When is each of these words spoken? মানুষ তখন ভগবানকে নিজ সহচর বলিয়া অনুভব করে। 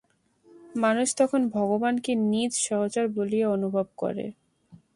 মানুষ 0.75 1.07
তখন 1.17 1.41
ভগবানকে 1.49 2.11
নিজ 2.31 2.51
সহচর 2.67 3.05
বলিয়া 3.15 3.47
অনুভব 3.49 3.87
করে। 3.97 4.25